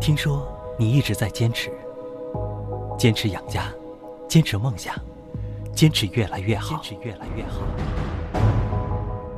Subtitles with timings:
[0.00, 0.48] 听说
[0.78, 1.70] 你一直在坚持，
[2.98, 3.70] 坚持养家，
[4.26, 4.94] 坚持梦想，
[5.74, 7.60] 坚持越来越好，坚持越来越好。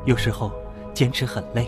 [0.04, 0.52] 有时候
[0.94, 1.66] 坚持很累，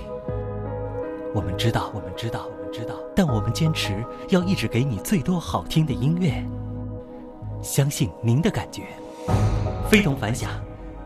[1.35, 6.33] 我们知道，我们知道，我们知道，但我们坚持要一直给你最多好听的音乐。
[7.63, 8.85] 相信您的感觉，
[9.91, 10.51] 非同凡响，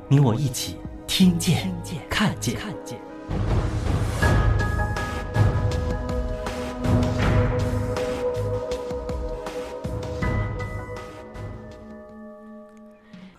[0.08, 0.76] 你我一起
[1.06, 1.74] 听见、
[2.10, 2.58] 看见。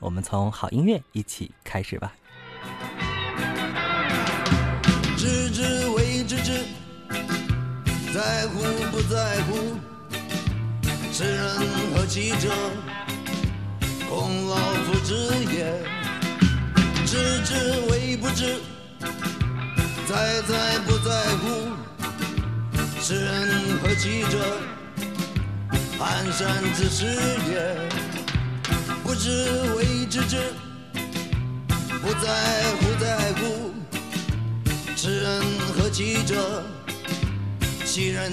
[0.09, 2.11] 我们从好音乐一起开始吧。
[5.15, 6.65] 知之为知之，
[8.11, 9.77] 在乎不在乎，
[11.13, 11.47] 知人
[11.93, 12.49] 何其者，
[14.09, 15.13] 孔老夫之
[15.53, 15.79] 也。
[17.05, 18.59] 知之为不知，
[20.07, 21.67] 在在不在乎，
[22.99, 24.57] 知人何其者，
[25.99, 27.05] 蹒跚之事
[27.51, 28.18] 也。
[29.09, 29.31] 不知
[29.75, 30.37] 为知之，
[31.99, 32.29] 不在
[32.75, 33.73] 乎在乎。
[34.95, 35.41] 知人
[35.75, 36.61] 何其者？
[37.83, 38.31] 其人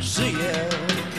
[0.00, 1.17] 是也。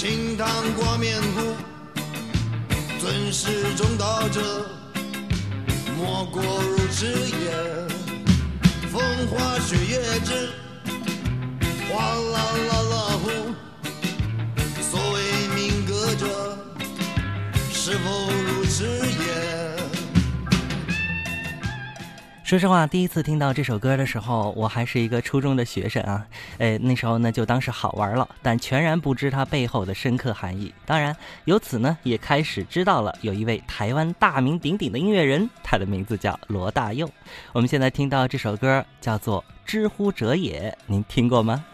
[0.00, 0.48] 清汤
[0.78, 1.54] 挂面糊，
[2.98, 4.40] 尊师重道者，
[5.94, 7.50] 莫过如此也。
[8.88, 8.98] 风
[9.28, 10.48] 花雪月之，
[11.92, 13.28] 哗啦啦啦呼。
[14.80, 15.20] 所谓
[15.54, 16.56] 民歌者，
[17.70, 18.30] 是否
[22.50, 26.26] 说实话，第一次听到这首歌的时候，我还是一个初中的学生啊，
[26.58, 30.74] 诶，那时候呢就当是好玩了，但全然不知它背后的深刻含义。
[30.84, 37.08] 当然，由此呢也开始知道了有一位台湾大名鼎鼎的音乐人，他的名字叫罗大佑。
[37.52, 41.64] 我们现在听到这首歌叫做《知乎者也》，您听过吗？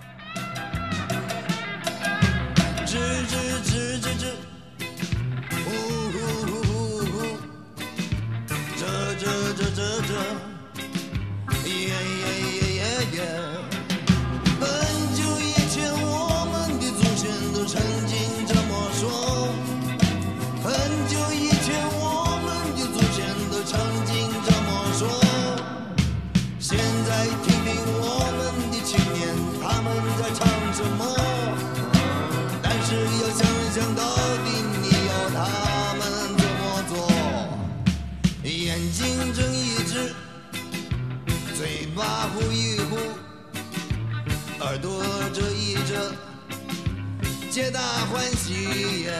[47.56, 47.80] 皆大
[48.12, 49.10] 欢喜也。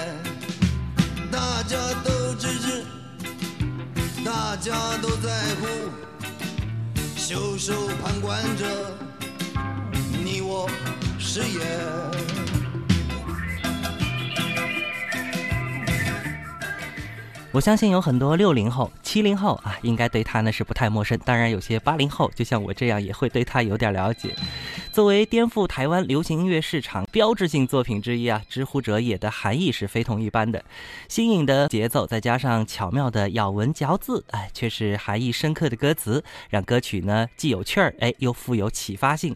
[1.33, 2.85] 大家都支持，
[4.23, 5.67] 大家都在乎，
[7.17, 8.67] 袖手旁观着，
[10.23, 10.69] 你我
[11.19, 12.16] 是也。
[17.57, 21.19] 我相信有很多六零后、七零后啊，应该对他呢是不太陌生。
[21.25, 24.37] 当然，有些八零后，就像我这样，也会对他有点了解。
[24.93, 30.63] 作为颠覆台湾流行音乐市场标志性作品之一啊，《知乎者也》的含义是非同一般的。
[31.09, 39.35] 新颖的节奏，再加上巧妙的咬文嚼字，哎，却是含义深刻的歌词，让歌曲呢既有趣儿，哎，又富有启发性。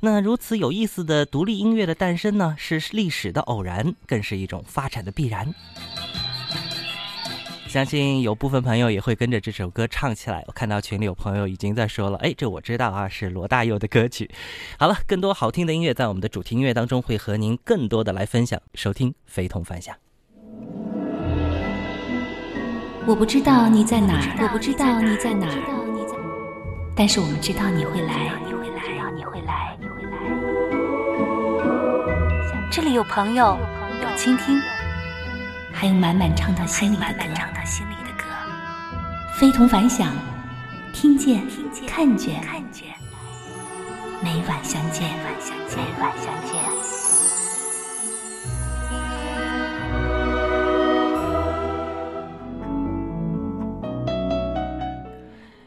[0.00, 5.54] 那如此有意思的独立音乐的诞生呢，是历史的偶然，更是一种发展的必然。
[7.72, 10.44] 相信有部分朋友也会跟着这首歌唱起来。
[10.46, 14.30] 我看到群里有朋友已经在说了，哎，这我知道啊，是罗大佑的歌曲。
[14.78, 18.60] 好了，更多好听的音乐在我们的主题音乐当中会和您更多的来分享。
[18.74, 19.96] 收听非同凡响。
[23.06, 25.56] 我不知道你在哪儿，我不知道你在哪儿，
[26.94, 28.82] 但是我们知道你会来，你会来，
[29.16, 30.18] 你会来，你会来。
[32.70, 33.56] 这里有朋友，
[34.02, 34.60] 有倾听。
[35.72, 37.12] 还有满满唱到心里的
[38.16, 38.24] 歌，
[39.34, 40.14] 非同凡响，
[40.92, 41.42] 听见，
[41.86, 42.40] 看见，
[44.22, 46.71] 每晚相见，每晚相见。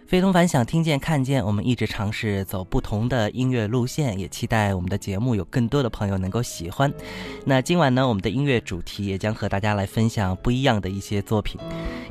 [0.07, 6.93] 非同凡响，听见看见，我们一直尝试走不同的音乐路线，也期待我们的节目有更多的朋友能够喜欢。
[7.43, 11.59] 那今晚呢，我们的音乐主题也将和大家来分享不一样的一些作品。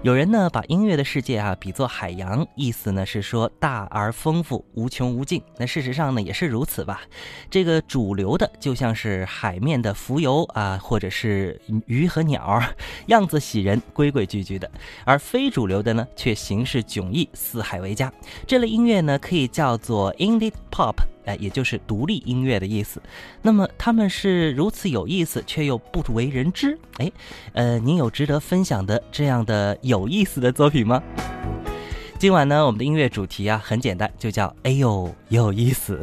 [0.03, 5.41] 有人呢把音乐的世界啊比作海洋，意思呢是说大而丰富，无穷无尽。
[5.57, 7.03] 那事实上呢也是如此吧。
[7.49, 12.61] 这个主流的就像是海面的浮游啊，或者是鱼和鸟，
[13.07, 14.69] 样子喜人，规规矩矩的；
[15.05, 18.13] 而非主流的呢，却形式迥异，四海为家。
[18.47, 20.95] 这类音乐呢可以叫做 indie pop。
[21.27, 23.01] 哎，也就是独立音乐的意思。
[23.41, 26.79] 那么他们是如此有意思，却又不为人知。
[26.99, 27.11] 哎，
[27.55, 31.03] 呃，您有值得分享的这样的有意思的作品吗？
[32.19, 35.99] 今晚呢，我们的音乐主题啊很简单，就叫哎呦有意思。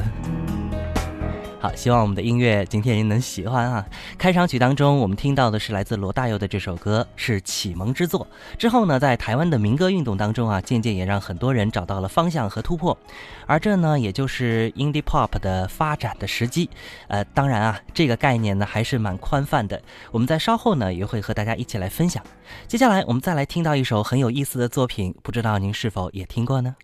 [1.61, 3.85] 好，希望我们的音乐今天您能喜欢啊！
[4.17, 8.25] 开场曲当中，我们听到的是来自罗大佑的这首歌，是启蒙之作。
[8.57, 12.97] 之后呢，在台湾的民歌运动当中啊，渐渐也让很多人找到了方向和突破。
[13.45, 16.67] 而这呢，也就是 indie pop 的发展的时机。
[17.07, 19.79] 呃，当然啊，这个概念呢还是蛮宽泛的。
[20.09, 22.23] 我们在稍后呢也会和大家一起来分享。
[22.67, 26.75] 接下来我们再来听到一首很有意思的作品，不知道您是否也听过呢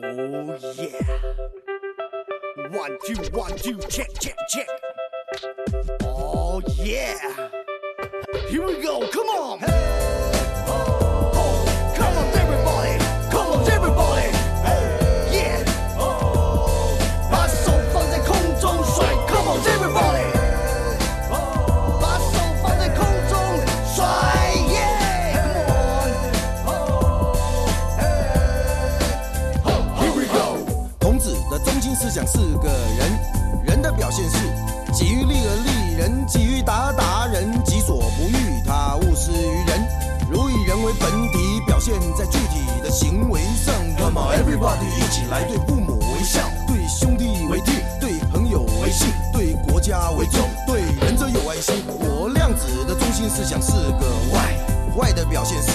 [0.00, 0.12] ？Oh
[0.78, 1.67] yeah.
[2.70, 4.66] One, two, one, two, check, check, check.
[6.02, 7.48] Oh, yeah.
[8.50, 9.58] Here we go, come on.
[9.60, 10.27] Hey.
[32.08, 33.20] 思想是个人，
[33.64, 34.38] 人的表现是
[34.94, 39.86] 己欲立而立人，己欲达达人，己所不欲，他勿施于人。
[40.30, 43.74] 如以人为本体，表现在具体的行为上。
[43.98, 51.84] Come on everybody，一起来对父母为孝，对兄弟为弟，对朋友为信，对国家为重，对仁者有爱心。
[51.88, 54.56] 我量子的中心思想是个坏，
[54.96, 55.72] 坏的表现是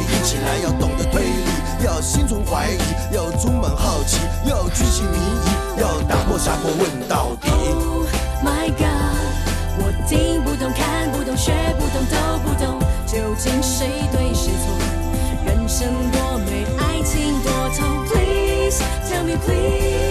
[0.00, 1.44] 一起来要懂得推理，
[1.84, 2.78] 要心存怀疑，
[3.14, 7.48] 要充满好奇，要居心迷疑，要打破砂锅问到底。
[7.50, 8.06] Oh
[8.44, 9.16] my god，
[9.78, 14.74] 我听不懂，看不懂，学不懂，都不懂，究竟谁对谁错？
[15.46, 18.04] 人生多美，爱情多痛。
[18.06, 20.05] Please tell me please，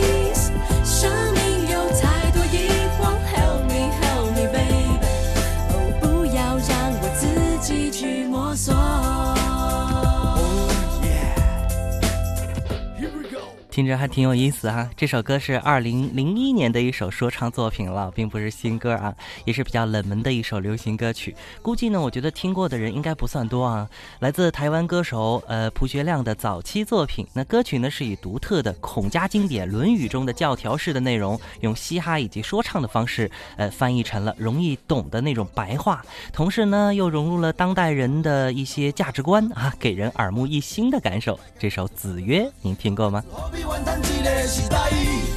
[13.75, 19.13] 听着还挺有意思哈、这首歌是二零零一年的一首说唱作品了，并不是新歌啊，
[19.43, 21.35] 也是比较冷门的一首流行歌曲。
[21.61, 23.85] 估计呢，我觉得听过的人应该不算多啊。
[24.19, 36.01] 来自台湾歌手呃蒲学亮的早期作品，那歌曲呢是以独特的孔家经典《论语》中的教条式的内容，用嘻哈以及说唱的方式，呃翻译成了容易懂的那种白话，
[36.31, 41.37] 同时呢又融入了当代人的一些价值观啊，给人耳目一新的感受。
[41.59, 43.21] 这首《子曰》，您听过吗？
[43.65, 45.33] 何必万叹气嘞，喜大意。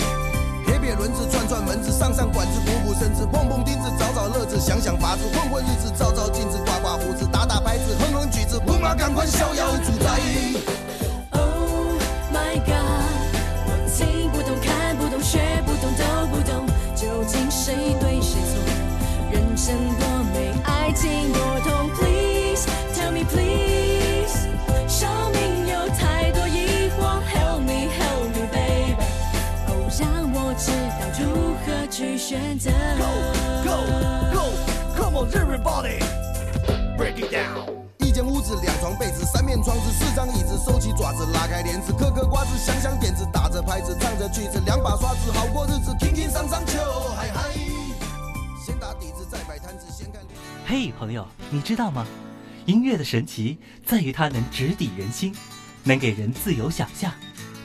[0.67, 10.21] 铁撇轮子转转门子，上上管子，补补身子，碰碰钉子，找找乐子，想想法子，混混日子，照照镜子，刮刮胡子，打打拍子，哼哼曲子，不马赶快逍遥自在。
[11.33, 11.97] Oh
[12.33, 13.09] my god，
[13.67, 18.61] 我听不懂，看不懂，学不懂，都不懂，究竟谁对谁错？
[19.33, 21.28] 人生多美，爱情
[35.35, 35.99] everybody.
[36.97, 37.75] Break it down.
[37.99, 46.79] 一间屋子，两床被子，三面窗子，四张椅子，收起爪子，拉开帘子，嗑嗑瓜子，想想点子，打着拍子，唱着曲子，两把刷子，好过日子，轻轻桑桑秋
[47.17, 47.51] 嗨嗨。
[48.65, 50.23] 先打底子，再摆摊子，先看。
[50.67, 52.07] 嘿，朋友，你知道吗？
[52.67, 55.35] 音乐的神奇在于它能直抵人心，
[55.85, 57.13] 能给人自由想象，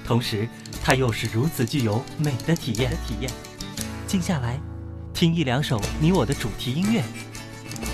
[0.06, 0.48] 同时
[0.82, 2.92] 它又是如此具有美的体验。
[3.08, 3.30] 体验，
[4.08, 4.58] 静下来，
[5.14, 7.04] 听一两首你我的主题音乐，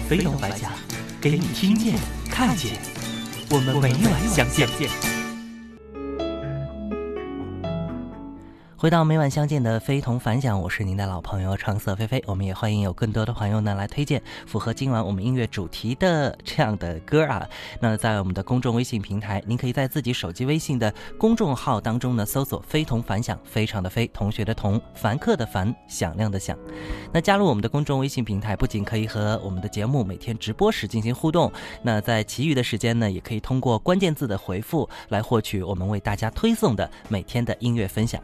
[0.10, 0.72] 飞龙白甲，
[1.22, 1.94] 给你听见、
[2.32, 2.72] 看见。
[3.52, 4.68] 我们每晚相见。
[8.80, 12.24] 回到每晚相见的非同凡响，我是您的老朋友橙色菲菲。
[12.26, 17.46] 我们也欢迎有更多的朋友呢来推荐符合今晚我们音乐主题的这样的歌啊。
[17.82, 26.58] 那在我们的公众微信平台，您可以在自己手机微信的公众号当中呢搜索“非同凡响”，非常的非，同学的同，凡客的凡，响亮的响。
[27.12, 31.52] 那加入我们的公众微信平台，不仅可以和我们的节目每天直播时进行互动，
[31.84, 38.24] 那在其余的时间呢，也可以通过关键字的回复来获取我们为大家推送的每天的音乐分享。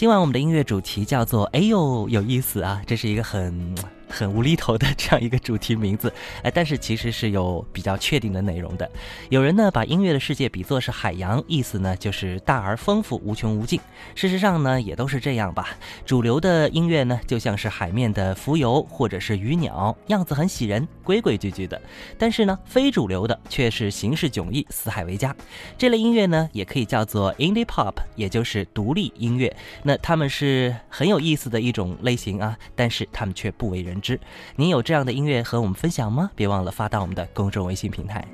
[0.00, 3.74] 今晚我们的音乐主题叫做“哎呦有意思啊”，这是一个很。
[4.10, 6.12] 很无厘头的这样一个主题名字，
[6.42, 8.90] 哎，但是其实是有比较确定的内容的。
[9.28, 13.80] 有人呢把音乐的世界比作是海洋，意思呢就是大而丰富、无穷无尽。
[14.14, 15.78] 事实上呢也都是这样吧。
[16.04, 21.80] 主流的音乐呢就像是海面的浮游或者是鱼鸟，样子很喜人，规规矩矩的。
[22.18, 25.34] 但是呢非主流的却是形式迥异、四海为家。
[25.78, 29.54] 这类音乐呢也可以叫做 indie pop，也就是独立音乐。
[29.84, 33.99] 那他们是很有意思的一种类型啊，但是他们却不为人。
[34.00, 34.18] 之，
[34.56, 36.30] 您有这样的音乐和我们分享吗？
[36.34, 38.26] 别忘了发到我们的公众微信平台。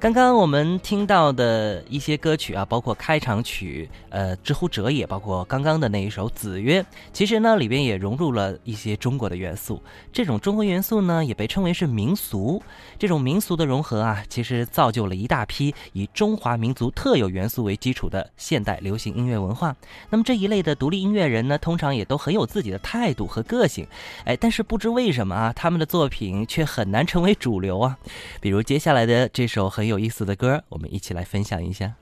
[0.00, 6.80] 刚刚我们听到的一些歌曲啊，包括开场曲，呃，《知乎者也》，包括刚刚的那一首《子曰》，
[7.12, 9.82] 其实呢，里边也融入了一些中国的元素。
[10.12, 12.62] 这种中国元素呢，也被称为是民俗。
[12.96, 19.74] 这种民俗的融合啊，其实造就了一大批以中华民族特有元素为基础的现代流行音乐文化。
[20.10, 23.84] 那么这一类的独立音乐人呢，通常也都很有自己的态度和个性。
[24.24, 27.98] 哎，但是不知为什么啊，他们的作品却很难成为主流啊。
[28.40, 29.87] 比如接下来的这首很。
[29.88, 31.94] 有意思的歌，我们一起来分享一下。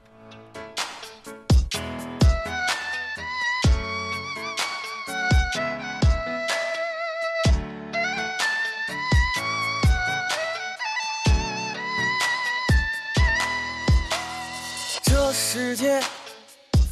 [15.02, 16.00] 这世界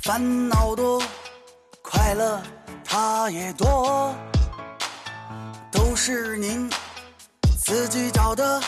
[0.02, 1.02] 烦恼多，
[1.82, 2.40] 快乐
[2.84, 4.14] 它也多，
[5.70, 6.70] 都是您
[7.58, 8.62] 自己找的。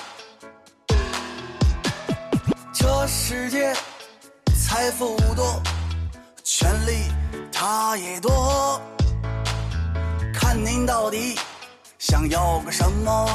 [2.87, 3.75] 这世界
[4.55, 5.61] 财富多，
[6.45, 7.11] 权力
[7.51, 8.81] 它也多，
[10.33, 11.37] 看您到底
[11.99, 13.29] 想要个什么。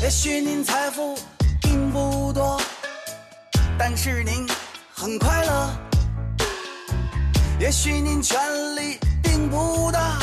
[0.00, 1.18] 也许您财富
[1.60, 2.60] 并不多，
[3.76, 4.46] 但是您
[4.94, 5.70] 很快乐。
[7.58, 8.38] 也许您权
[8.76, 10.16] 力并不大，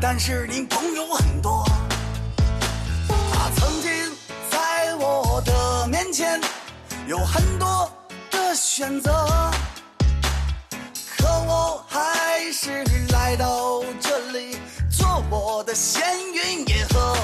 [0.00, 1.64] 但是您朋友很多。
[7.06, 7.88] 有很多
[8.32, 9.12] 的选择，
[11.16, 12.82] 可我还是
[13.12, 14.58] 来到这里
[14.90, 16.02] 做我的闲
[16.34, 17.16] 云野鹤。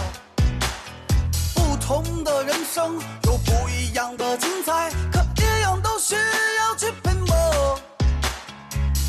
[1.52, 7.76] 不同的人生有不一样的精彩，可一样都需要去拼搏。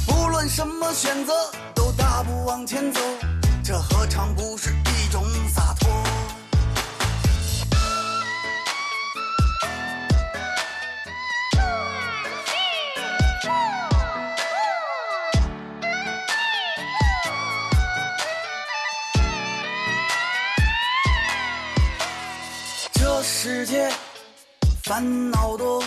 [0.08, 1.34] 不论什么选择，
[1.76, 3.00] 都大步往前走，
[3.64, 4.74] 这何尝不是
[24.94, 25.84] 烦恼多，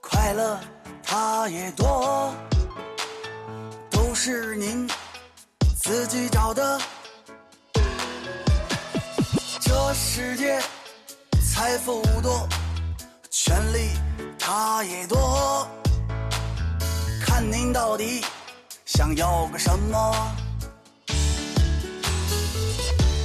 [0.00, 0.56] 快乐
[1.02, 2.32] 它也多，
[3.90, 4.88] 都是您
[5.76, 6.80] 自己找的。
[9.60, 10.62] 这世界
[11.44, 12.48] 财富多，
[13.32, 13.90] 权力
[14.38, 15.66] 它也多，
[17.26, 18.24] 看您到底
[18.86, 20.32] 想要个什么。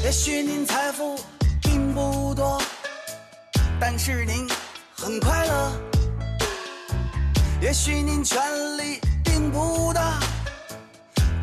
[0.04, 1.16] 也许您财富
[1.62, 2.60] 并不多。
[3.78, 4.48] 但是您
[5.06, 5.72] 很快乐，
[7.62, 8.42] 也许您权
[8.76, 10.20] 力并不大，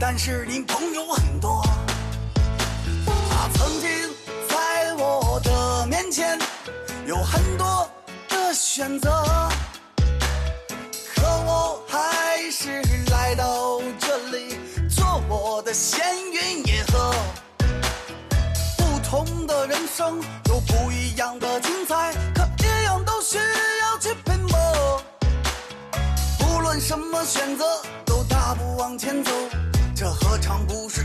[0.01, 1.63] 但是您朋友很多。
[3.07, 3.89] 他曾经
[4.49, 6.37] 在我的面前
[7.07, 7.89] 有很多
[8.31, 9.25] 的选择，
[11.15, 14.59] 可我还是来到这里
[14.91, 16.03] 做我的闲
[16.33, 17.15] 云野鹤。
[18.77, 22.13] 不同的人生有不一样的精彩。
[26.85, 27.65] 什么选择，
[28.05, 29.31] 都大步往前走，
[29.95, 31.02] 这何尝不是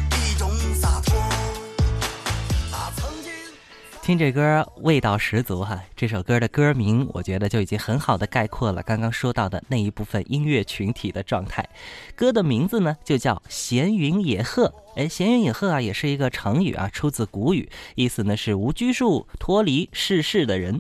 [4.08, 11.68] 听这歌味道十足哈，这首歌的歌名我觉得就已经很好的概括了刚刚说到的那一部分音乐群体的状态。
[12.16, 20.80] 歌的名字呢就叫闲云野鹤，哎，闲云野鹤啊也是一个成语啊，出自古语，意思呢是无拘束、脱离世事的人。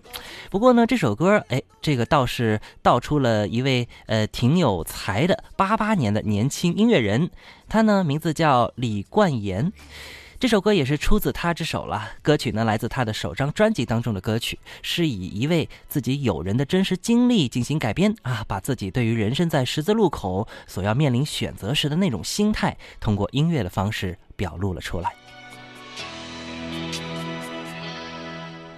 [0.50, 7.30] 不过呢这首歌，哎，这个倒是道出了一位呃挺有才的八八年的年轻音乐人，
[7.68, 9.74] 他呢名字叫李冠言。
[10.40, 12.12] 这首歌也是出自他之手了。
[12.22, 25.12] 歌曲呢，来自他的首张专辑当中的歌曲，是以一位自己友人的真实经历进行改编啊，把自己对于人生在十字路口所要面临选择时的那种心态，通过音乐的方式表露了出来。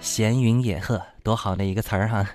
[0.00, 2.26] 闲云野鹤，多好的一个词儿哈！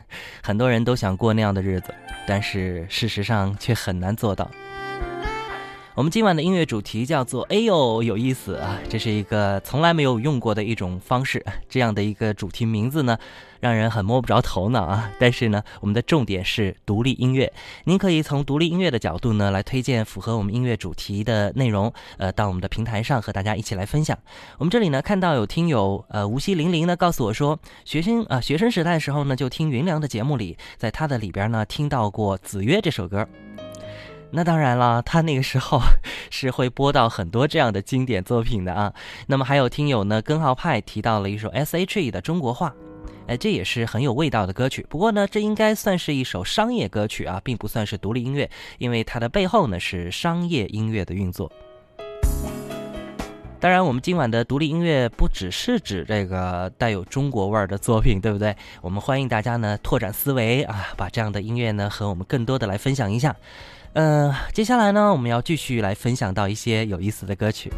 [0.43, 1.91] 很多人都想过那样的日子，
[2.27, 4.47] 但是事实上却很难做到。
[5.95, 11.41] 我们今晚的音乐主题叫做“哎呦有意思啊”，这是一个从来没有用过的一种方式。
[11.69, 13.17] 这样的一个主题名字呢，
[13.61, 15.09] 让人很摸不着头脑啊。
[15.17, 17.49] 但是呢，我们的重点是独立音乐。
[17.85, 24.17] 您可以从独立音乐的角度呢，来推荐符合我们音乐主题的内容，呃，到我们的平台上和大家一起来分享。
[24.57, 33.25] 我们这里呢，看到有听友呃无锡零零呢告诉我说，学生啊学生时代的时候呢，就听云良的节目里，在他的里边呢听到过《子曰》这首歌。
[34.35, 35.79] 那当然了，他那个时候
[36.29, 38.93] 是会播到很多这样的经典作品的啊。
[39.27, 42.69] 那么还有听友呢，根号派提到了一首 S.H.E 的《中国话》，
[43.27, 44.85] 哎，这也是很有味道的歌曲。
[44.89, 51.49] 不过呢，这应该算是一首商业歌曲啊，并不算是独立音乐，因为它的背后呢是商业音乐的运作。
[53.57, 58.53] 当然，我们今晚的独立音乐不只是指这个带有中国味儿的作品，对不对？
[58.81, 63.33] 我们欢迎大家呢拓展思维啊，把这样的音乐呢和我们更多的来分享一下。
[63.95, 67.71] 嗯，接下来呢，我们要继续来分享到一些有意思的歌曲。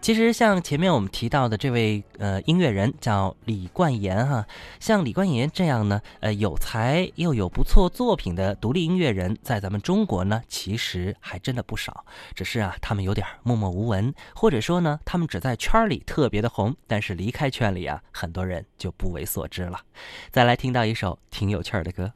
[0.00, 4.46] 其实像前面我们提到的这位呃音乐人叫李冠言哈，
[4.80, 12.06] 像李冠言这样呢，呃有才又有不错作品的独立音乐人，在咱们中国呢，其实还真的不少。
[12.34, 19.78] 只是啊，他们有点默默无闻，或者说呢，他们只在圈里特别的红，但是离开圈里啊，很多人就不为所知了。
[20.30, 22.10] 再来听到一首挺有趣儿的歌。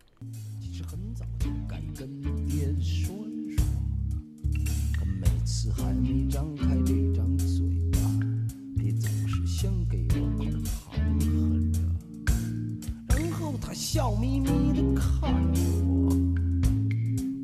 [13.96, 16.14] 笑眯眯的看着我，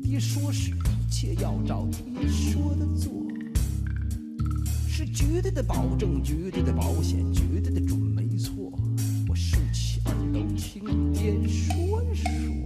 [0.03, 3.11] 爹说是一切要照爹说的做，
[4.87, 8.71] 是绝对的保证，绝对的保险，绝对的准没错。
[9.27, 12.62] 我竖起耳朵听爹说说。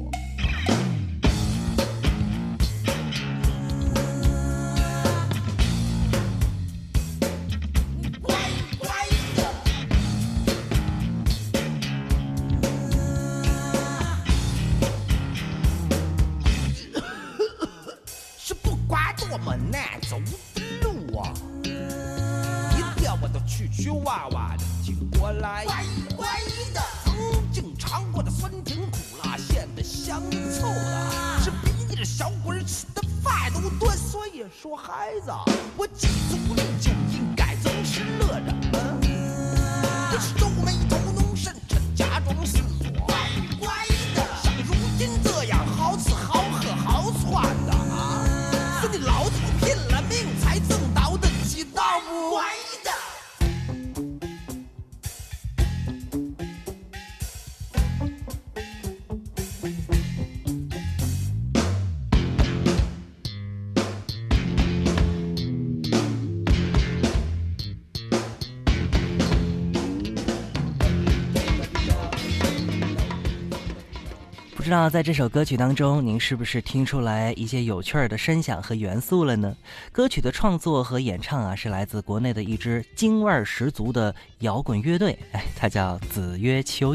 [74.68, 79.56] 知道在这首歌曲当中，您是不是听出来一些有趣儿的声响和元素了呢？
[79.94, 86.94] 歌曲的创作和演唱啊，是来自国内的一支京味儿十足的摇滚乐队，哎，它叫子曰秋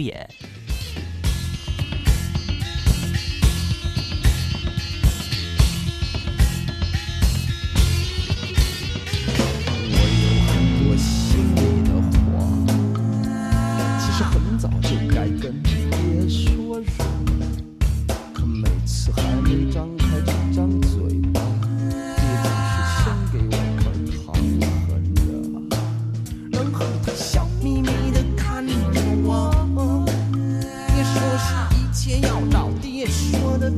[26.73, 28.73] 他笑眯眯地看着
[29.25, 30.05] 我，
[30.95, 33.71] 别说是一切要找爹说的。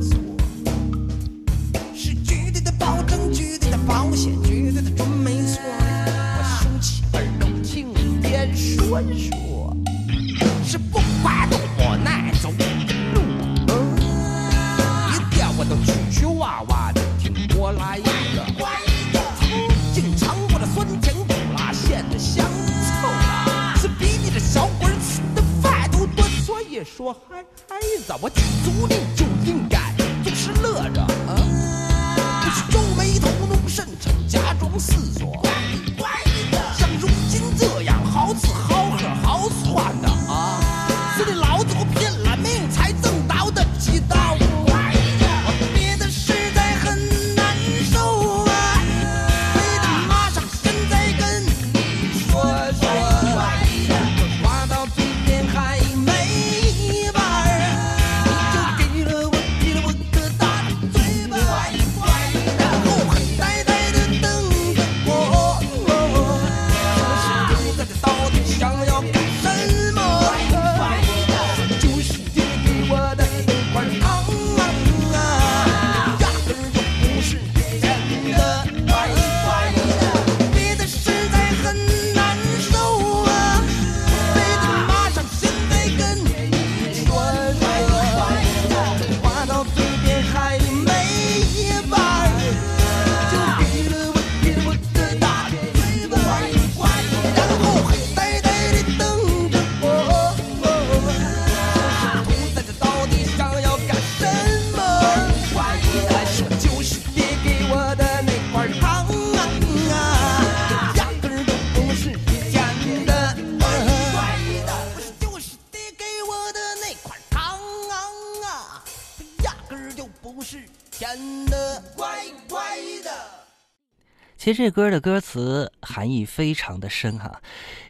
[124.45, 127.31] 其实这歌的歌词含义非常的深哈。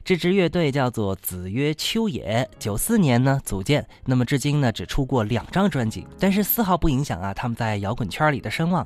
[0.04, 8.86] 这支乐队叫做子曰秋野，九四年呢组建，那么至今呢只出过两张专辑，但是丝毫不影响啊他们在摇滚圈里的声望。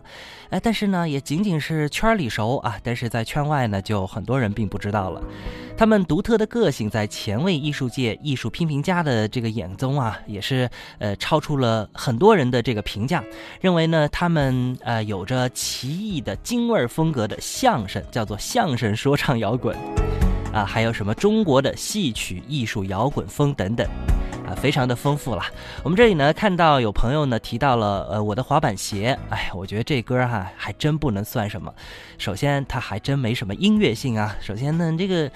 [0.49, 5.21] 哎，但是呢也仅仅是圈里熟啊，但是在圈外呢就很多人并不知道了。
[5.77, 10.69] 他们独特的个性在前卫艺术界艺术批评家的这个眼中啊，也是
[10.99, 13.23] 呃超出了很多人的这个评价，
[13.59, 19.73] 认为呢他们呃有着奇异的京味风格的相声，叫做相声说唱摇滚。
[20.51, 23.87] 啊，还有什么中国的戏曲艺术摇滚风等等，
[24.45, 25.41] 啊，非常的丰富了。
[25.83, 31.73] 我们这里呢看到有朋友呢提到了呃我的滑板鞋，哎，我觉得这歌哈、还真不能算什么。
[32.17, 35.31] 首先它还真没什么音乐性啊，首先呢这个。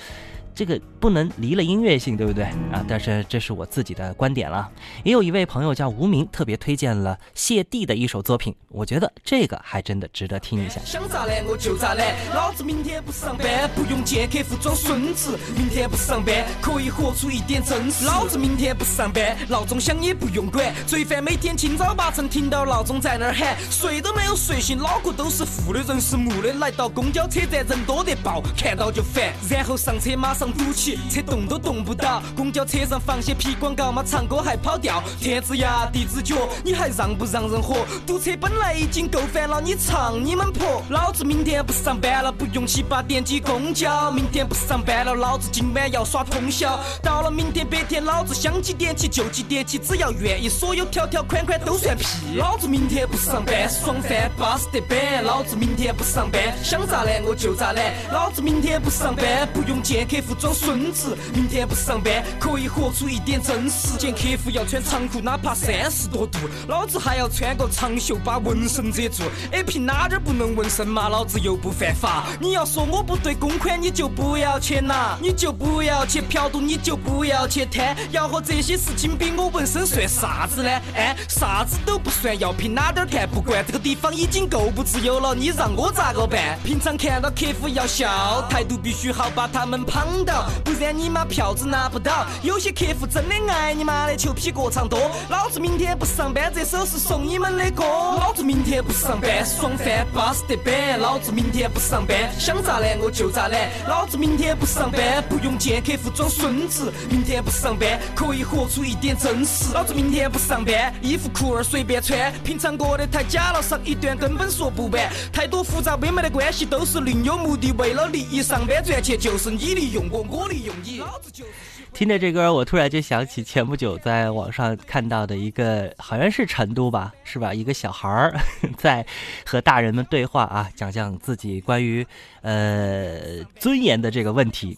[0.56, 2.84] 这个不能离了音乐性，对不对啊？
[2.88, 4.70] 但是这是我自己的观点了。
[5.04, 10.80] 也有一位朋友叫无名，特别推荐了谢帝的一首作品，我觉得这个还真的值得听一下。
[10.86, 15.38] 想咋懒我就咋懒，老子明天不上班，不用见客户装孙子。
[15.56, 18.06] 明天不上班，可以活出一点真实。
[18.06, 20.74] 老子明天不上班，闹钟响也不用管。
[20.86, 26.54] 罪犯每天清早八晨听到闹钟在那儿喊，睡都没有睡醒，脑壳都是负的，人是木的。
[26.54, 32.22] 来到公交车站人多得爆，看到就烦，然后上车马上堵起，车动都动不到。
[32.36, 35.04] 公交车上放些屁广告嘛，唱歌还跑调。
[35.20, 37.86] 天之涯，地之角，你还让不让人活？
[38.06, 40.84] 堵车本来已经够烦了，你唱你们婆！
[40.90, 44.12] 老子明天不上班了，不用七八点挤公交。
[44.12, 46.80] 明天不上班了，老子今晚要耍通宵。
[47.02, 52.06] 到了明天白天，老子想几点起就几点起，只要愿意，所有条条款款都算屁。
[52.38, 55.24] 老子明天不上班，爽翻巴适得板。
[55.24, 57.94] 老子明天不上班，想咋懒我就咋懒。
[58.12, 61.18] 老子明天不上班，不用见客户装孙子。
[61.34, 63.98] 明天不上班，可以活出一点真实。
[63.98, 69.24] 见客户要穿长裤，哪怕三十多度，老子还要穿个长袖把纹身遮住。
[69.52, 71.10] 哎，凭哪点不能纹身嘛？
[71.10, 72.26] 老子又不犯法。
[72.40, 77.96] 你要说我不对公款，你就不要去拿，你就不要去嫖赌，你就不要去贪。
[78.12, 80.70] 要和这些事情比，我纹身算啥子呢？
[80.96, 83.64] 哎，啥子都不算，要凭哪点看不惯？
[83.66, 86.58] 这个地方已经够不自由了，你让我咋个办？
[86.64, 92.26] 平常看到客户要笑，态度必须好，把他们捧到，不然你妈票子拿不到。
[92.42, 95.12] 有些客户真的爱你妈的，求批过场多。
[95.30, 97.84] 老子明天不上班，这首是送你们的歌。
[97.84, 101.00] 老子明天不上班，爽翻巴适得板。
[101.00, 103.70] 老子明天不上班，想咋懒我就咋懒。
[103.88, 106.92] 老子明天不上班，不用见客户装孙子。
[107.10, 109.74] 明天不上班，可以活出一点真实。
[109.74, 115.10] 老子明天不上班，衣服裤儿随便穿，平常过得太假了，上一段根本说不完。
[115.32, 121.00] 太多复杂微妙的关系都是另有目的，为了利益上班赚钱，就是你的用我，我利用你。
[121.00, 121.52] 老子就是。
[121.92, 127.52] 听着这歌，我突然就想起前不久在网上看到的一个，好像是成都吧，是吧？
[127.52, 128.40] 一个小孩儿
[128.78, 129.04] 在
[129.44, 132.06] 和大人们对话啊，讲讲自己关于
[132.42, 134.78] 呃尊严的这个问题。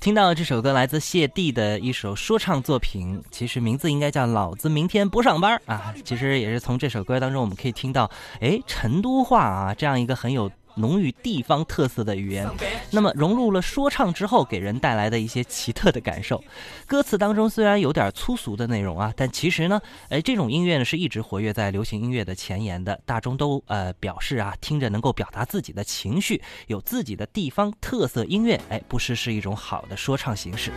[0.00, 5.94] 听到这首歌来自谢帝的一首说唱作品，其实名字应该叫《老子明天不上班》啊。
[6.04, 10.50] 其实也是从这首歌当中，我们可以听到，哎，成都话啊这样一个很有。
[10.76, 12.48] 浓郁地方特色的语言。
[12.90, 16.42] 那么融入了说唱之后，给人带来的一些奇特的感受。
[16.86, 23.00] 歌词当中虽然有点粗俗的内容啊，但其实呢，哎，这种音乐呢是一直活跃在流行音乐的前沿的。
[23.04, 30.72] 大众都呃表示啊，听着能够表达自己的情绪，有自己的地方特色音乐，哎，不失是一种好的说唱形式。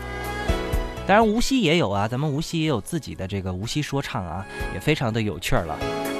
[1.07, 6.16] 当然，无锡也有啊，咱们无锡也有自己的这个无锡说唱啊，也非常的有趣儿了。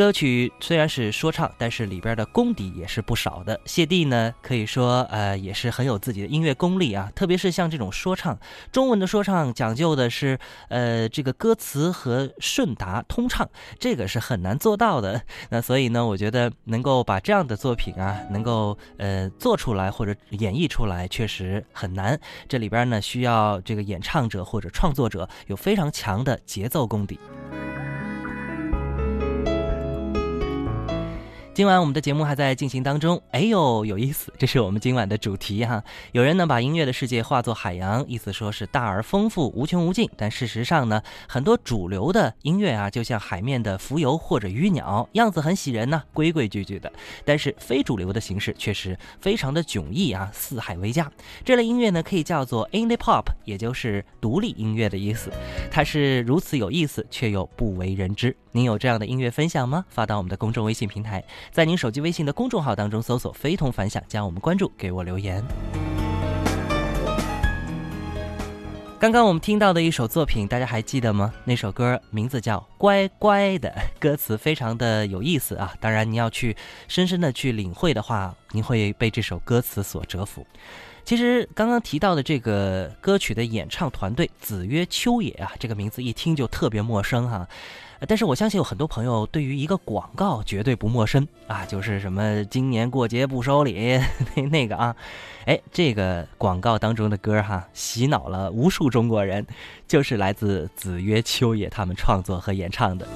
[0.00, 3.60] 歌曲虽然是说唱，但是里边的功底也是不少的。
[3.66, 7.12] 谢帝呢，可以说呃也是很有自己的音乐功力啊。
[7.14, 8.38] 特别是像这种说唱，
[8.72, 10.38] 中文的说唱讲究的是
[10.70, 13.46] 呃这个歌词和顺达通畅，
[13.78, 15.20] 这个是很难做到的。
[15.50, 22.18] 那所以呢，我觉得能够把这样的作品啊，能够呃做出来或者演绎出来，确实很难。
[22.48, 27.20] 这里边呢，需要这个演唱者或者创作者有非常强的节奏功底。
[31.60, 34.32] 今晚我们的节目还在进行当中，哎呦，有意思！
[34.38, 35.84] 这是我们今晚的主题哈。
[36.12, 40.08] 有人呢把音乐的世界化作海洋，意思说是大而丰富、无穷无尽。
[40.16, 46.90] 但事实上呢，很多主流的音乐啊，就像海面的浮游或者鱼鸟，样子很喜人呢，规规矩矩的。
[47.26, 51.12] 但是非主流的形式确实非常的迥异啊，四海为家。
[51.44, 55.30] 这类音乐呢，可以叫做 indie pop，也就是独立音乐的意思。
[55.70, 58.34] 它是如此有意思，却又不为人知。
[58.52, 59.84] 您有这样的音乐分享吗？
[59.88, 65.44] 发到我们的公众微信平台，在您手机微信的公众号当中搜索“非同凡响”，将我们关注，给我留言。
[68.98, 71.32] 刚刚我们听到的一首作品，大家还记得吗？
[71.44, 75.72] 那首歌名字叫《乖乖的》，歌词非常的有意思啊。
[75.78, 76.56] 当然，您要去
[76.88, 80.44] 深深的去领会的话，您会被这首歌词所折服。
[81.04, 87.48] 其实刚刚提到的这个歌曲的演唱团队子曰秋野啊，这个名字一听就特别陌生哈。
[88.08, 94.00] 但是我相信有很多朋友对于一个广告绝对不陌生啊，就是什么今年过节不收礼
[94.34, 94.96] 那那个啊，
[95.44, 99.46] 哎，这个广告当中的歌哈，洗脑了无数中国人，
[99.86, 103.06] 就是来自子曰秋野他们创作和演唱的，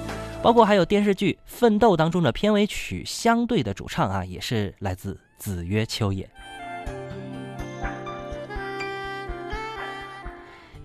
[0.43, 6.29] 包括还有电视剧《奋斗》当中的片尾曲《相对》的主唱啊，也是来自子曰秋野。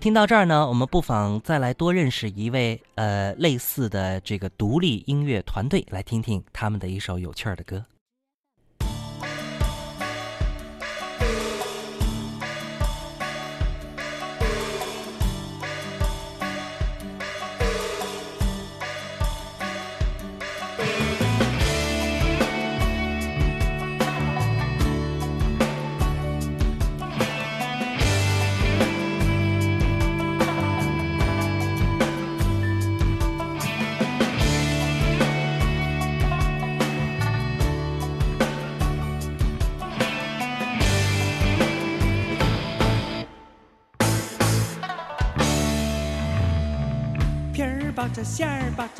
[0.01, 7.85] 听到这儿呢，我们不妨再来多认识一位呃类似的这个独立音乐团队，来听听他们的一首有趣儿的歌。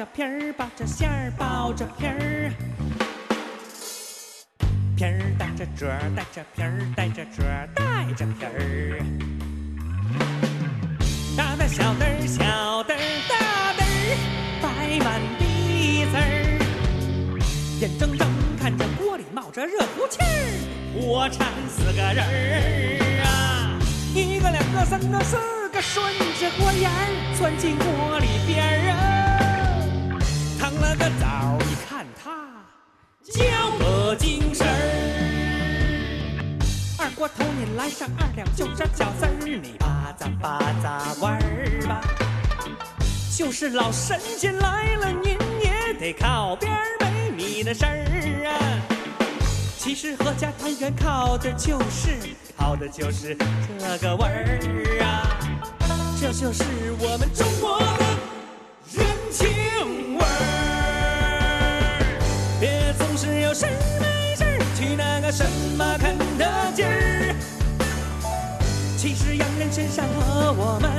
[0.05, 2.51] 皮儿，包着馅儿，包着皮儿。
[4.95, 9.03] 皮儿带着褶儿，带着皮儿，带着褶儿，带着皮儿。
[11.37, 12.95] 大的小的，小的，
[13.29, 13.83] 大的，
[14.61, 16.59] 摆满地子儿。
[17.79, 18.27] 眼睁睁
[18.59, 20.25] 看着锅里冒着热乎气儿，
[20.93, 23.79] 我馋死个人儿啊！
[24.13, 25.37] 一个两个三个四
[25.69, 26.03] 个，顺
[26.39, 29.30] 着锅沿儿钻进锅里边儿啊！
[30.81, 32.65] 了个枣，你看他
[33.23, 33.39] 叫
[33.77, 34.71] 个精神儿。
[36.97, 42.01] 二锅头你来上二两，就这饺子儿，你吧嗒吧嗒玩儿吧。
[43.37, 48.57] 就是老神仙来了，您也得靠边儿没你的事儿啊。
[49.77, 52.17] 其实合家团圆靠的就是
[52.57, 53.35] 靠的就是
[53.79, 54.59] 这个味儿
[55.01, 55.39] 啊，
[56.19, 56.63] 这就是
[56.99, 58.05] 我们中国的
[58.93, 60.60] 人情味儿。
[63.51, 63.65] 有事
[63.99, 64.45] 没事
[64.77, 65.45] 去那个什
[65.77, 67.35] 么肯德基儿。
[68.97, 70.89] 其实洋人身上和我们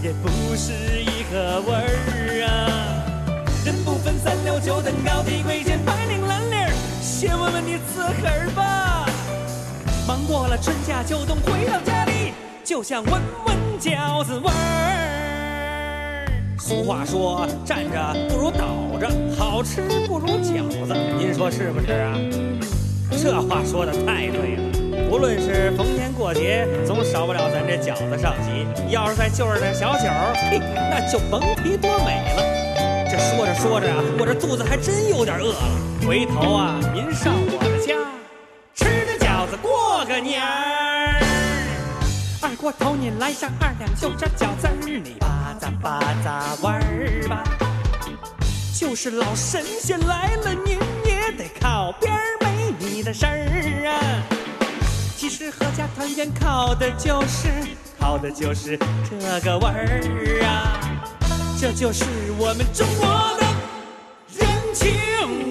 [0.00, 3.02] 也不是一个味儿啊。
[3.64, 9.04] 人不分三六九等高低贵贱白领蓝领儿，先问问你自个儿吧。
[10.06, 12.32] 忙过了春夏秋冬，回到家里
[12.62, 13.12] 就想闻
[13.44, 15.27] 闻饺子味儿。
[16.60, 18.66] 俗话说，站着不如倒
[19.00, 22.18] 着，好吃不如饺子，您说是不是啊？
[23.10, 25.08] 这话说的太对了。
[25.10, 28.92] 无论是逢年过节，总少不了咱这饺子上席。
[28.92, 30.04] 要是再就着点小酒，
[30.50, 33.08] 嘿，那就甭提多美了。
[33.08, 36.06] 这说着说着啊，我这肚子还真有点饿了。
[36.06, 37.94] 回头啊，您上我的家，
[38.74, 41.22] 吃个饺子过个年儿。
[42.42, 45.16] 二锅头你来上二两就这饺子儿，你
[45.60, 47.42] 咋吧咋玩儿吧。
[48.78, 54.22] 就是老神仙来了，您也得靠边儿，没你的事儿啊。
[55.16, 57.48] 其实合家团圆靠的就是
[57.98, 58.78] 靠的就是
[59.10, 60.78] 这个味儿啊，
[61.60, 62.04] 这就是
[62.38, 63.08] 我们中国
[63.40, 63.44] 的
[64.38, 64.94] 人情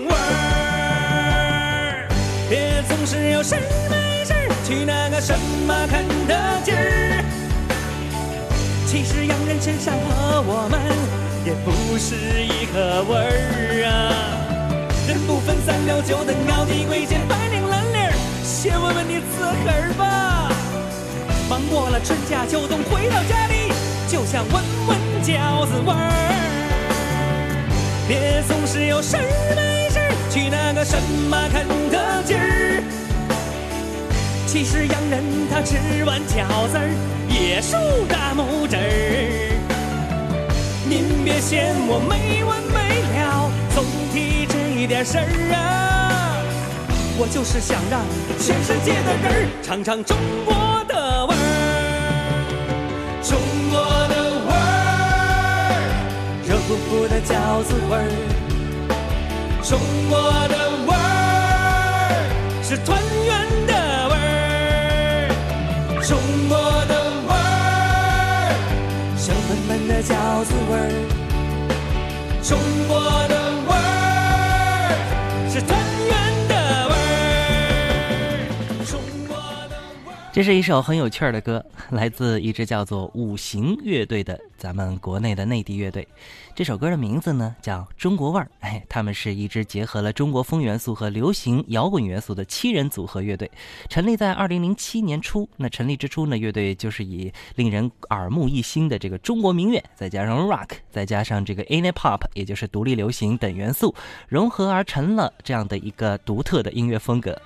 [0.07, 2.07] 味儿。
[2.49, 7.06] 别总是有事儿没事儿去那个什么肯德基儿。
[8.87, 10.79] 其实洋人身上和我们
[11.45, 13.91] 也不是一个味儿啊。
[15.05, 18.13] 人不分三六九等高低贵贱白领蓝领儿，
[18.45, 20.49] 先问问你自个儿吧。
[21.49, 23.73] 忙过了春夏秋冬，回到家里
[24.07, 26.07] 就想闻闻饺子味儿。
[28.07, 30.95] 别总是有事儿没事儿去那个什
[31.29, 32.81] 么肯德基儿。
[34.47, 35.21] 其实洋人
[35.51, 36.87] 他吃完饺子儿
[37.39, 37.77] 别竖
[38.09, 38.81] 大拇指儿。
[40.89, 46.41] 您别嫌我没完没了，总提这点事儿啊。
[47.19, 48.01] 我就是想让
[48.39, 51.37] 全世界的人尝尝中国的味儿，
[53.21, 53.37] 中
[53.69, 54.15] 国的
[54.47, 55.77] 味儿，
[56.47, 58.09] 热乎乎的饺子味儿，
[59.61, 60.55] 中国的
[60.87, 60.97] 味儿
[62.63, 63.29] 是团圆
[63.67, 63.73] 的
[64.09, 65.29] 味儿，
[66.07, 66.17] 中
[66.49, 66.57] 国
[70.01, 70.91] 饺子味儿，
[72.43, 72.57] 中
[72.87, 73.35] 国的
[73.67, 74.93] 味儿
[75.49, 76.13] 是团圆
[76.47, 76.53] 的
[76.87, 79.35] 味儿，中国
[79.67, 80.15] 的味儿。
[80.31, 86.07] 这是一首很有趣儿的歌，来自一支叫做五行乐队的咱们国内的内地乐队。
[86.55, 93.49] 这首歌的名字呢叫《中国味儿》，哎，他们是一支结合了中国风元素和流行摇滚元素的七人组合乐队，
[93.87, 95.47] 成立在二零零七年初。
[95.57, 103.93] 那成立之初呢，乐队就是以令人耳目一新的这个中国民乐，再加上 rock，再加上这个 indie pop，也就是独立流行等元素
[104.27, 107.39] 融合而成了这样的一个独特的音乐风格。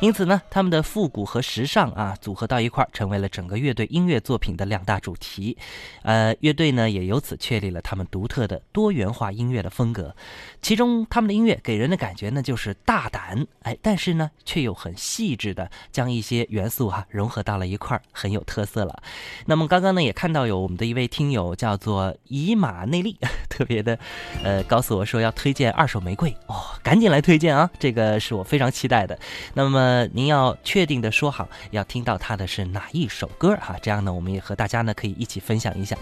[0.00, 5.58] 因此呢，他们的复古和时尚啊组合到一块儿，成为了整个乐队音乐作品的两大主题。
[6.02, 10.14] 呃，乐队呢也由此确立了他们独特的多元化音乐的风格。
[10.62, 19.02] 其中，他们的音乐给人的感觉呢就是大胆，哎，但是呢却又很细致的将一些元素哈、融合到了一块儿，很有特色了。
[19.46, 23.18] 那么刚刚呢也看到有我们的一位听友叫做以马内利，
[23.50, 23.98] 特别的，
[24.42, 27.70] 呃，告诉我说要推荐二手玫瑰哦，赶紧来推荐啊！
[27.78, 29.18] 这个是我非常期待的。
[29.54, 35.96] 那么您要确定的说好要听到他的是哪一首歌哈、这样呢我们也和大家呢可以一起分享一下。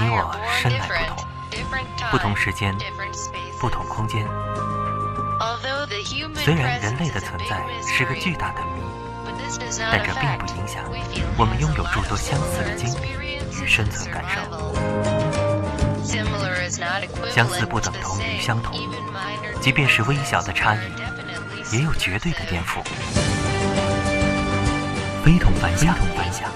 [0.00, 1.16] 你我生来不同，
[2.10, 2.76] 不同时间，
[3.60, 4.26] 不同空间。
[6.36, 8.80] 虽然人类的存在是个巨大的谜，
[9.90, 10.84] 但这并不影响
[11.36, 13.08] 我们拥有诸多相似的经历
[13.60, 14.40] 与生存感受。
[17.28, 18.78] 相似不等同于相同，
[19.60, 22.82] 即便是微小的差异，也有绝对的颠覆。
[25.24, 26.48] 非同凡响，非同凡响，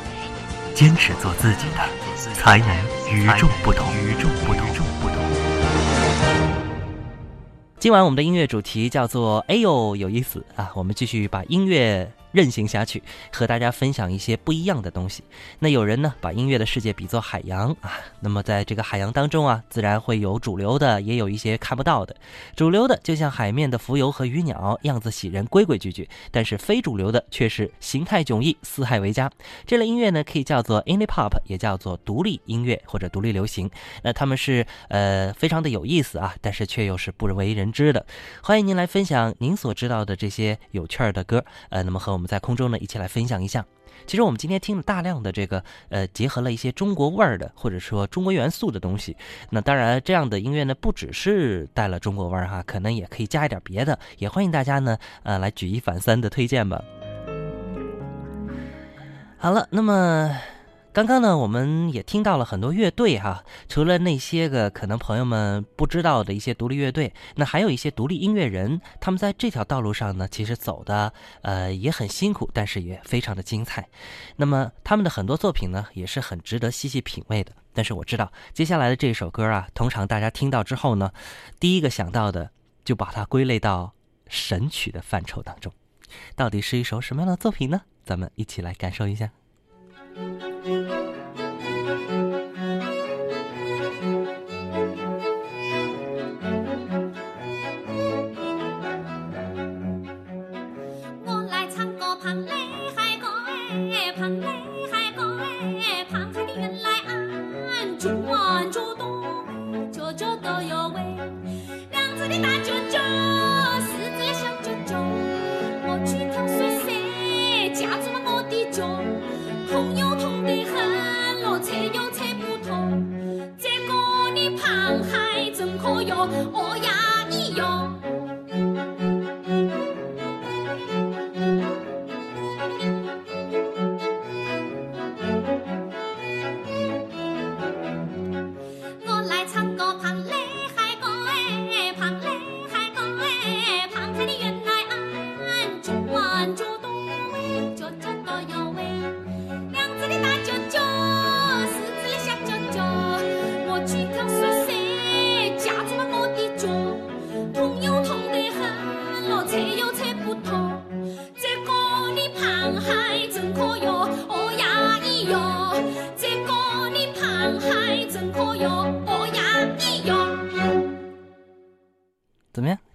[0.74, 2.68] 坚持做自己的，才能
[3.10, 3.86] 与众不同。
[3.96, 5.16] 与众不同，与众不同。
[7.78, 15.22] 今晚我们的音乐主题叫做“哎呦有意思”啊，我们继续把音乐任行下去，和大家分享一些不一样的东西。
[15.58, 22.16] 那有人呢把音乐的世界比作海洋啊，那么在这个海洋当中啊，自然会有主流的，也有一些看不到的。
[22.56, 29.30] 主流的就像海面的浮游和鱼鸟，样子喜人，规规矩矩；但是非主流的却是形态迥异，四海为家。
[29.66, 33.70] 这类音乐呢，可以叫做 indie pop，也叫做独立音乐或者独立流行。
[34.02, 38.04] 那他们是呃非常的有意思啊，但是却又是不为人知的。
[38.42, 43.66] 欢迎您来分享您所知道的这些有趣儿的歌，呃，那么和我们我们在空中呢一起来分享一下。
[44.06, 49.16] 其实我们今天听了大量的这个呃，结合了一些中国味儿的或者说中国元素的东西。
[49.50, 53.98] 那当然，这样的音乐呢，不只是带了中国味儿哈，可能也可以加一点别的。
[54.18, 56.80] 也欢迎大家呢，呃，来举一反三的推荐吧。
[59.36, 60.30] 好了，那么
[60.92, 73.88] 刚刚呢，我们也听到了很多乐队哈，除了那些个可能朋友们不知道的一些独立乐队，那还有一些独立音乐人，他们在这条道路上呢，其实走的呃也很辛苦，但是也非常的精彩。
[74.36, 77.52] 那么他们的很多作品呢，也是很值得细细品味的。
[77.72, 81.10] 但是我知道接下来的这首歌啊，通常大家听到之后呢，
[81.58, 82.50] 第一个想到的
[82.84, 83.94] 就把它归类到
[84.28, 85.72] 神曲的范畴当中。
[86.36, 87.80] 到底是一首什么样的作品呢？
[88.04, 89.30] 咱们一起来感受一下。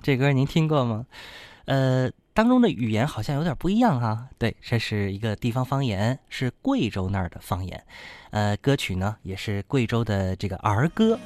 [0.08, 1.06] 这歌您听过吗？
[1.66, 4.30] 呃，当中的语言好像有点不一样哈。
[4.38, 7.84] 对，这是一个地方方言，是贵州那儿的方言。
[8.30, 11.20] 呃，歌曲呢也是贵州的这个儿歌。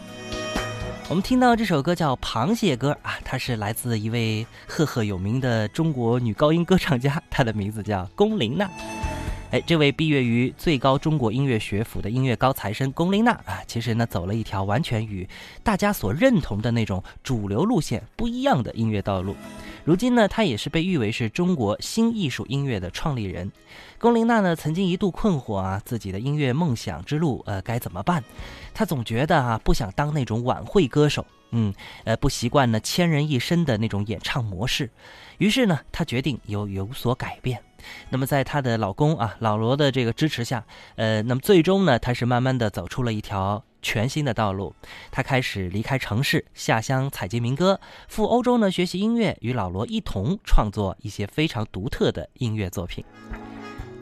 [1.09, 8.67] 我们听到这首歌叫《螃蟹歌》啊，它是来自一位赫赫有名的中国女高音歌唱家，她的名字叫龚琳娜。
[9.51, 15.27] 哎，这位毕业于最高中国音乐学府的音乐高材生龚琳娜啊，其实呢走了一条完全与
[15.61, 19.35] 大家所认同的那种主流路线不一样的音乐道路。
[19.83, 23.51] 如今呢，她也是被誉为是中国新艺术音乐的创立人。
[23.99, 28.23] 龚琳娜呢，曾经一度困惑啊，自己的音乐梦想之路，呃，该怎么办？
[28.73, 31.73] 她总觉得啊，不想当那种晚会歌手，嗯，
[32.05, 34.89] 呃，不习惯呢千人一身的那种演唱模式。
[35.39, 37.61] 于是呢，她决定有有所改变。
[38.09, 40.65] 那么，在她的老公啊老罗的这个支持下，
[40.95, 44.73] 呃，那么最终呢，她是慢慢的走出了一条全新的道路。
[45.11, 53.03] 她开始离开城市，下乡采集民歌，赴欧洲呢学习音乐，与老罗一同创作一些非常独特的音乐作品。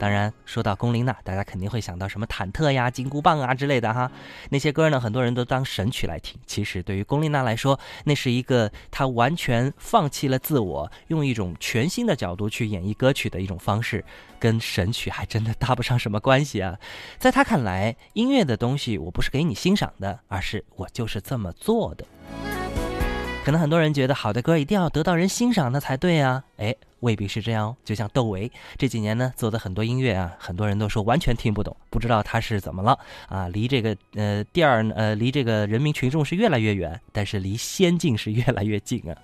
[0.00, 4.10] 当然，说到龚琳娜，大家肯定会想到什么忐忑呀、金箍棒啊之类的哈。
[4.48, 6.40] 那些歌呢，很多人都当神曲来听。
[6.46, 14.02] 其实对于龚琳娜来说，那是一个她完全放弃了自我，用一种全新的角度去演绎歌曲的一种方式，
[14.38, 16.78] 跟神曲还真的搭不上什么关系啊。
[17.18, 22.06] 在她看来，音乐的东西我不是给你欣赏的，而是我就是这么做的。
[23.42, 27.76] 可能很多人觉得好的歌一定要得到人欣赏的才对啊，哎，未必是这样哦。
[27.84, 32.96] 就像窦唯这几年呢做的很多音乐啊，很多人都说完全听不懂，不知道他是怎么了
[33.28, 39.16] 啊，离这个呃第二呃离这个人民群众是越来越远，但是离仙境是越来越近啊。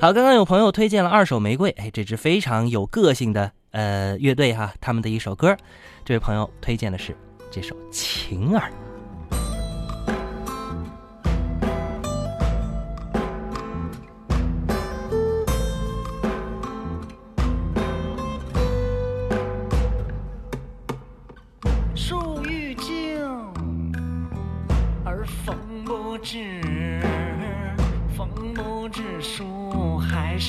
[0.00, 5.56] 好，刚刚有朋友推荐了二手玫瑰，哎，这支非常有个性的呃乐队哈，他们的一首歌，
[6.04, 7.16] 这位朋友推荐的是
[7.50, 8.70] 这首《晴儿》。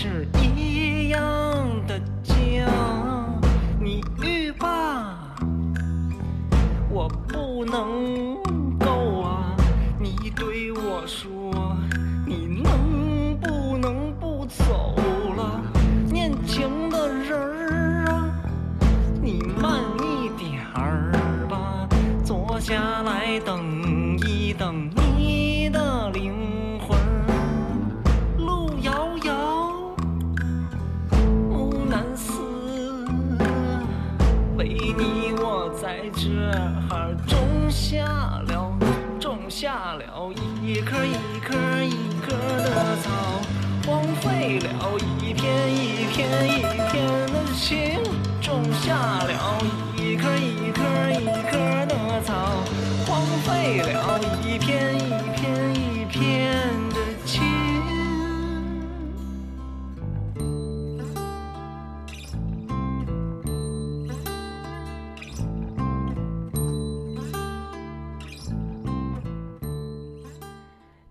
[0.02, 0.26] 是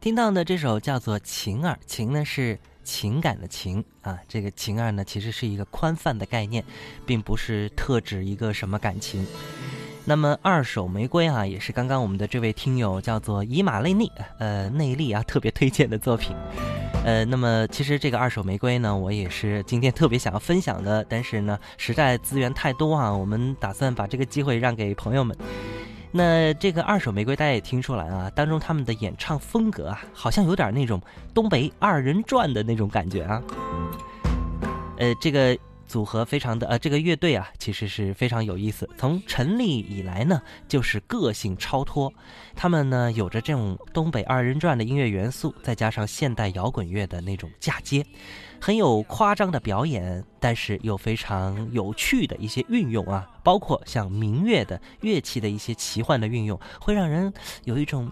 [0.08, 6.64] 听到的这首叫做《情儿》，情呢是情感的情啊，这个情儿呢其实是一个宽泛的概念，
[7.04, 9.26] 并不是特指一个什么感情。
[10.06, 16.34] 那么二手玫瑰啊，也是刚刚我们的这位听友叫做以马内利呃内利啊特别推荐的作品。
[17.04, 25.36] 呃，那么其实这个二手玫瑰呢，我也是今天特别想要分享的，但是呢，实在资源太多啊，我们打算把这个机会让给朋友们。
[26.10, 31.00] 那这个二手玫瑰，大家也听出来啊，当中他们的演唱风格啊，好像有点那种
[31.34, 33.42] 东北二人转的那种感觉啊。
[34.98, 35.56] 呃，这个
[35.88, 38.88] 组合非常的呃，这个乐队啊，其实是非常有意思。
[38.98, 42.12] 从成立以来呢，就是个性超脱。
[42.54, 48.04] 他们呢，有着这种东北二人转的音乐元素，再加上现代摇滚乐的那种嫁接，
[48.60, 57.32] 很有夸张的表演，但是又非常有趣的一些运用啊，包括像民乐的乐器的一些奇幻的运用，会让人
[57.64, 58.10] 有一种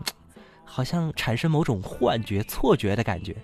[0.64, 3.37] 好像产生某种幻觉、错觉的感觉。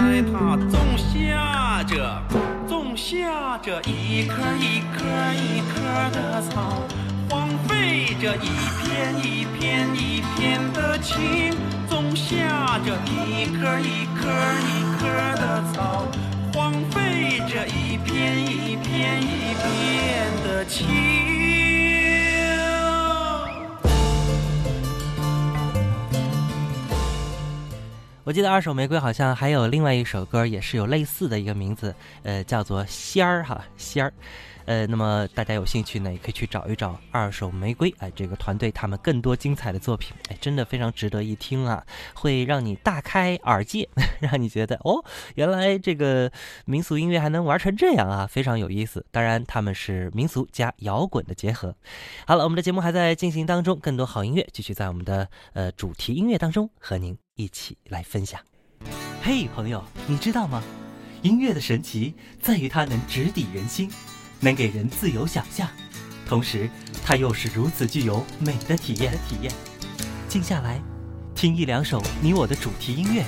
[0.00, 2.22] 云彩它总下着，
[2.66, 6.82] 种下着一颗一颗一颗的草。
[7.28, 8.48] 荒废着一
[8.82, 11.54] 片一片一片的情，
[11.88, 14.30] 种下着一颗一颗
[14.66, 16.06] 一颗的草，
[16.54, 21.69] 荒废着一片一片一片的情。
[28.30, 34.12] 我记得二手玫瑰好像还有另外一首歌，也是有类似的一个名字，呃，叫做仙儿哈仙儿。
[34.66, 43.88] 呃，那么大家有兴趣呢，也可以去找一找二手玫瑰，哎，这个团队他们更多精彩的作品，哎，真的非常值得一听啊，会让你大开耳界，
[44.22, 45.04] 让你觉得哦，
[45.34, 46.30] 原来这个
[46.66, 49.04] 民俗音乐还能玩成这样啊，非常有意思。
[49.10, 51.74] 当然，他们是民俗加摇滚的结合。
[52.28, 58.40] 好了，我们的节目还在进行当中，更多好音乐继续在我们的呃主题音乐当中和您一起来分享。
[59.22, 60.62] 嘿，朋友，你知道吗？
[61.22, 63.90] 音乐的神奇在于它能直抵人心。
[64.42, 65.68] 能给人自由想象，
[66.26, 66.70] 同时
[67.04, 69.12] 它又是如此具有美的体验。
[69.28, 69.52] 体验，
[70.30, 70.80] 静下来，
[71.34, 73.22] 听一两首你我的主题音乐，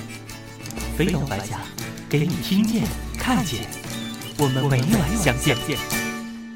[0.97, 1.61] 飞龙白甲，
[2.09, 2.83] 给你听见、
[3.15, 3.67] 看见，
[4.39, 6.02] 我们每晚相见。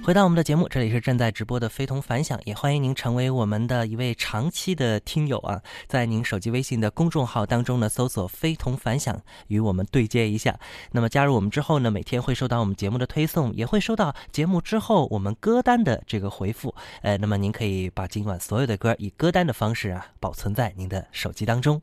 [0.07, 5.61] 回到我们的节目，这里是正在直播的非同凡响，也欢迎您成为我们的一位长期的听友啊！
[5.85, 10.57] 在您手机微信的公众号当中呢，搜索“非同凡响”，与我们对接一下。
[10.93, 16.73] 那么加入我们之后呢，每天会收到我们节目的推送，也会收到节目之后我们歌单的这个回复。
[17.01, 21.81] 呃，那么您可以把今晚所有的歌以歌单的方式啊，保存在您的手机当中。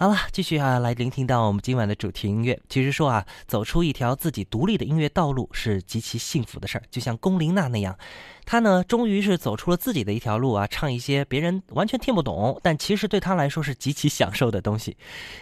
[0.00, 2.58] 好了，继续啊，来聆听到我们今晚的主题音乐。
[2.70, 6.84] 其实说啊，走出一条自己独立的音乐道路是极其幸福的事儿。
[6.90, 7.98] 就像龚琳娜那样，
[8.46, 14.96] 她呢，终于是走出了自己的一条路啊，唱一些别人完全听不懂，但其实对她来说是极其享受的东西。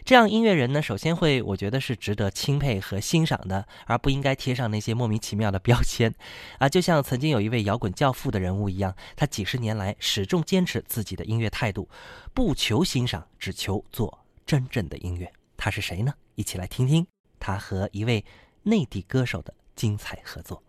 [0.04, 6.12] 这样音乐人呢，首先会，我觉得是值得钦佩和欣赏的，而不应该贴上那些莫名其妙的标签
[6.58, 6.68] 啊。
[6.68, 11.88] 就像曾经有一位摇滚教父的人物一样，他几十年来始终坚持自己的音乐态度，
[12.34, 14.18] 不求欣赏，只求做。
[14.48, 16.14] 真正的音乐，他是谁呢？
[16.34, 17.06] 一起来听听
[17.38, 18.24] 他和一位
[18.62, 20.62] 内地歌手的精彩合作。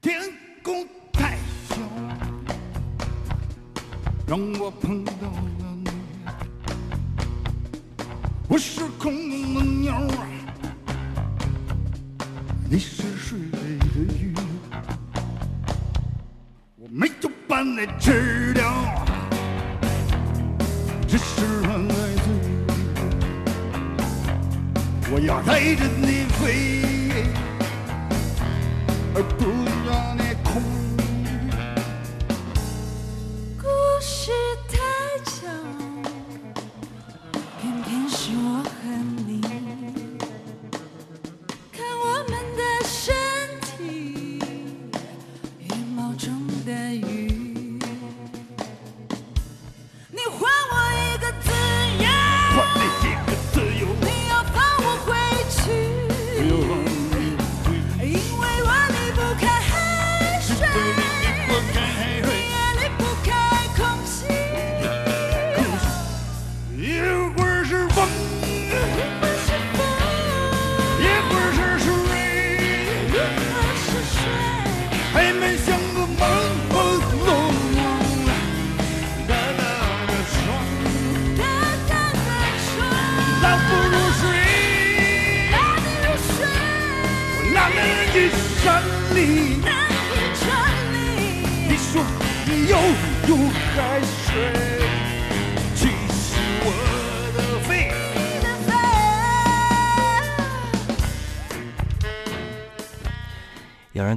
[0.00, 0.18] 天
[0.62, 1.36] 空太
[1.68, 1.76] 小，
[4.26, 5.67] 让我碰到了。
[8.50, 10.26] 我是空中的鸟儿，
[12.70, 14.32] 你是水里的鱼，
[16.76, 18.72] 我没有把你吃掉，
[21.06, 21.92] 只是让爱
[22.24, 22.64] 自由。
[25.12, 26.80] 我要带着你飞，
[29.14, 29.44] 而不
[29.86, 30.27] 让你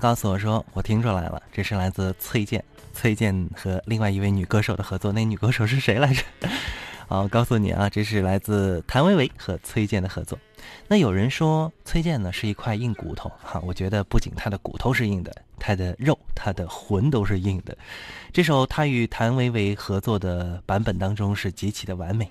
[0.01, 5.11] 告诉我说，我听出来了，这是来自崔健，崔健和另外一位女歌手的合作。
[5.13, 6.23] 那女歌手是谁来着？
[7.07, 10.39] 好，告诉你啊，这是来自谭维维和崔健的合作。
[10.87, 17.77] 那有人说崔健呢是一块硬骨头哈，我觉得不仅他的骨头是硬的，他的肉、他的魂都是硬的。
[18.33, 22.27] 这首他与谭维维合作的版本当中是极其的完美。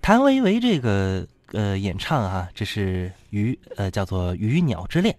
[0.00, 5.14] 谭维维这个 呃演唱啊，这是鱼呃叫做《鱼鸟之恋》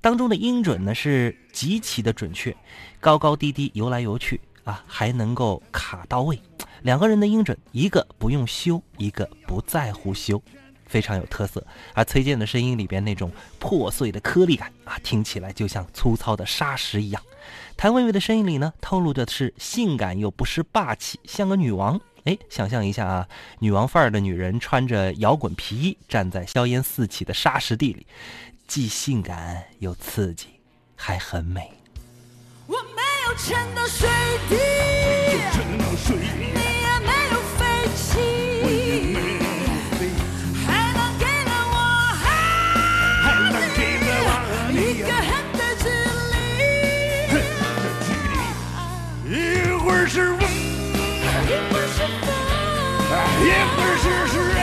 [0.00, 2.56] 当中的音准呢是极其的准确，
[3.00, 6.38] 高高低低游来游去啊，还能够卡到位。
[6.82, 10.40] 两个人的音准，一个不用修，一个不在乎修。
[10.84, 13.28] 非常有特色，而崔健的声音里边那种
[13.58, 17.20] 破碎的颗粒感啊，听起来就像粗糙的砂石一样。
[17.76, 22.00] 谭维维的声音里呢，透露的是性感又不失霸气，像个女王。
[22.26, 23.28] 哎，想象一下啊，
[23.60, 28.04] 女王范儿的女人穿着摇滚皮衣，站在硝烟四起的沙石地里，
[28.66, 30.48] 既性感又刺激，
[30.96, 31.70] 还很美。
[32.66, 34.08] 我没有沉到水
[34.48, 34.58] 底，你
[36.82, 37.64] 也没有飞
[37.94, 38.18] 起。
[44.72, 45.84] 一个很的距
[49.30, 49.32] 离，一
[49.78, 50.45] 会儿是风，一会儿是风，
[53.38, 54.56] 一会是谁，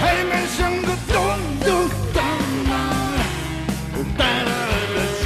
[0.00, 1.14] 海面像个咚
[1.60, 1.66] 咚
[2.12, 2.16] 咚
[2.70, 2.74] 啊，
[4.16, 4.50] 大大
[4.94, 5.22] 的床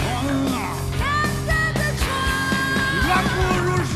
[0.46, 0.54] 啊，
[0.98, 1.02] 大
[1.46, 2.04] 大的床，
[3.08, 3.34] 拉不
[3.64, 3.94] 入水，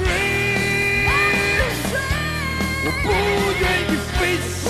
[2.84, 3.06] 我不
[3.61, 4.62] 愿意飞起。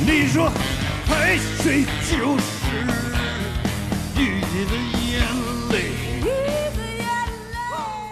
[0.00, 0.36] 你说
[1.06, 1.10] 海
[1.62, 1.62] 水
[2.10, 2.40] 就是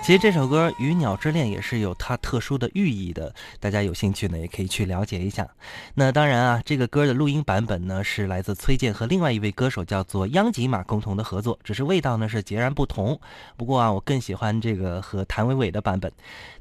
[0.07, 5.49] 其实这首歌《鱼鸟之恋》也是有它特殊的寓意的，大家有兴趣呢也可以去了解一下。
[5.95, 13.19] 那当然啊，这个歌的录音版本呢是来自崔健和另外一位歌手叫做央吉玛共同的合作，只是味道呢是截然不同。
[13.57, 16.13] 不过啊，我更喜欢这个和谭维维的版本。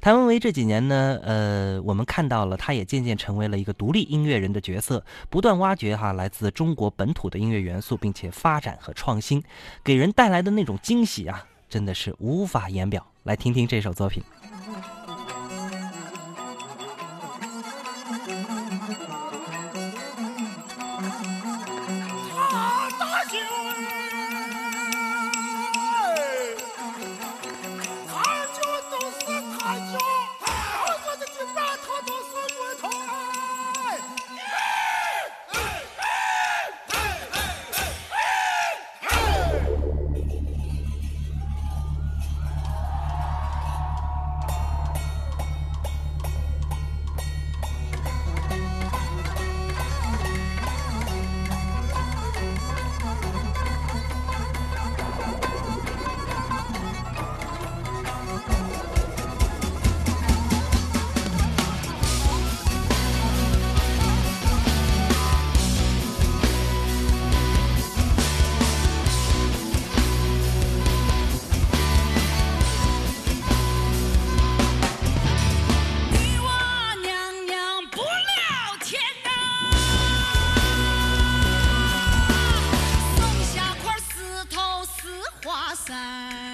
[0.01, 9.43] 谭维维这几年呢，呃，我们看到了他也渐渐成为了一个独立音乐人的角色，不断挖掘哈来自中国本土的音乐元素，并且发展和创新，
[9.83, 13.05] 给人带来的那种惊喜啊，真的是无法言表。
[13.23, 14.23] 来听听这首作品。
[85.45, 86.44] 哇塞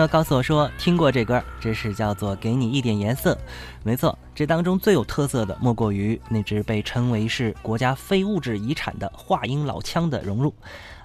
[0.00, 3.34] 友告诉我说听过这歌，这是叫做《给你一点颜色》。
[3.82, 10.54] 没错，这当中最有特色的莫过于那只被称为是国家非物质遗产的话音老腔的融入。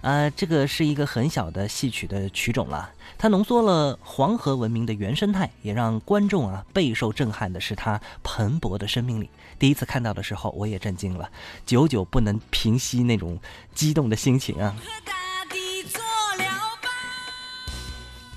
[0.01, 9.29] 啊，这个是一个很小的戏曲的曲种了，它浓缩了黄河文明的原生态，也让观众啊备受震撼的是它蓬勃的生命力。
[9.57, 11.29] 第一次看到的时候，我也震惊了，
[11.65, 13.39] 久久不能平息那种
[13.73, 14.75] 激动的心情啊。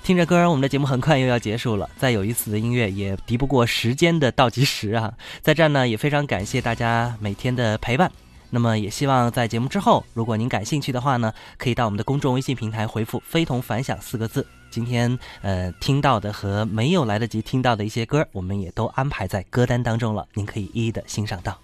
[0.09, 1.87] 听着歌，我们的节目很快又要结束了。
[1.95, 5.13] 再有意思的音乐也敌不过时间的倒计时啊！
[5.39, 8.11] 在这儿呢，也非常感谢大家每天的陪伴。
[8.49, 14.43] 那么也希望在节目之后，如果您感兴趣的话呢，可以到我们的公众微信平台回复“非同凡响”四个字。
[14.71, 21.55] 今天呃听到的和没有来得及听到的一些歌，我们也都安排在歌单当中了，您可以一一的欣赏到。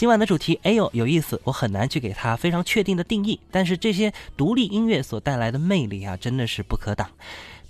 [0.00, 7.10] 今晚的主题，哎呦有意思，我很难去给它非常确定的定义，但是这些独立音乐所带来的魅力啊，真的是不可挡。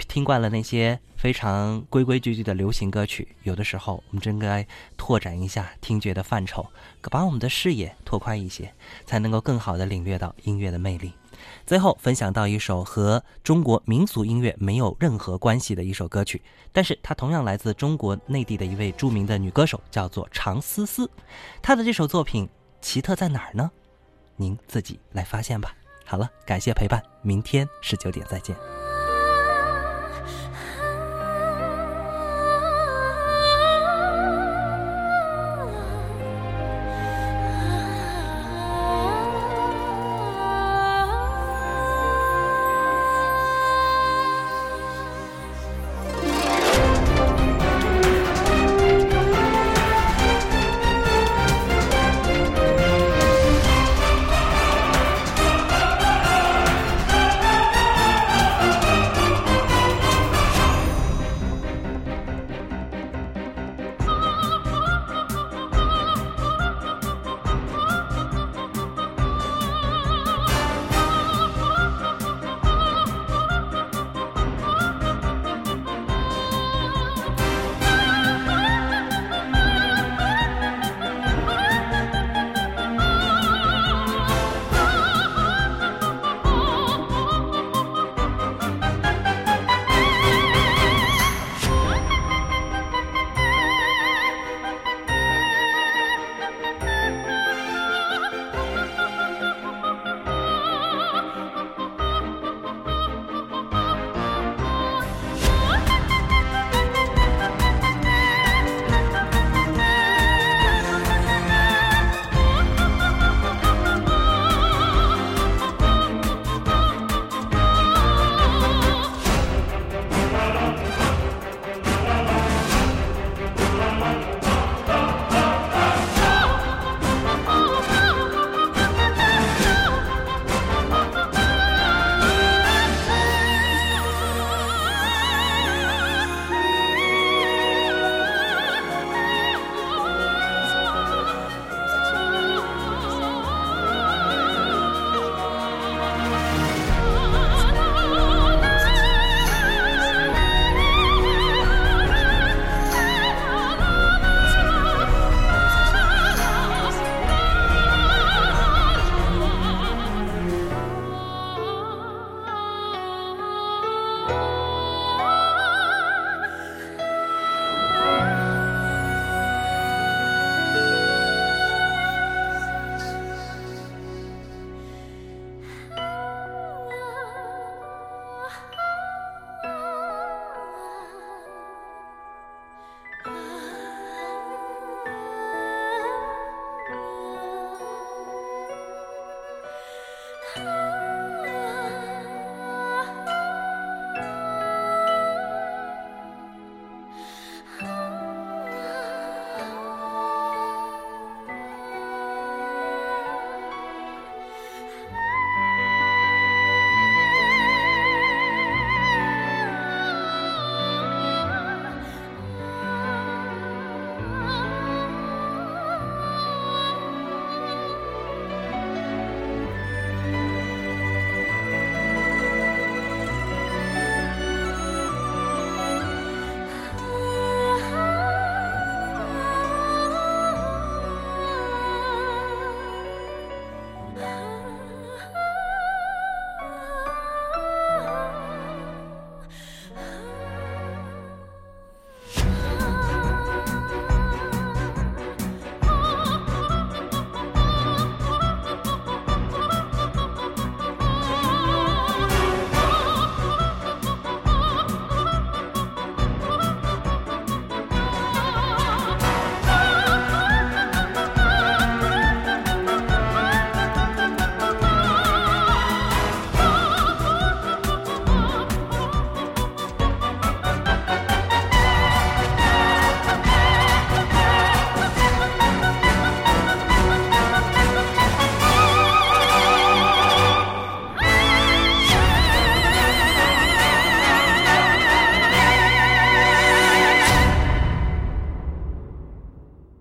[0.06, 4.64] 听惯了那些非常规规矩矩的流行歌曲，有的时候我们真该
[4.96, 6.64] 拓展一下听觉的范畴，
[7.10, 8.72] 把我们的视野拓宽一些，
[9.04, 11.10] 才能够更好的领略到音乐的魅力。
[11.70, 16.42] 最后分享到一首和中国民族音乐没有任何关系的一首歌曲，
[16.72, 21.08] 但是它同样来自中国内地的一位著名的女歌手，叫做常思思。
[21.62, 22.48] 她的这首作品
[22.80, 23.70] 奇特在哪儿呢？
[24.34, 25.72] 您自己来发现吧。
[26.04, 28.79] 好了，感谢陪伴，明天十九点再见。